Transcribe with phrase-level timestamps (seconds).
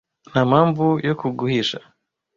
[0.31, 1.79] nta mpamvu yo kuguhisha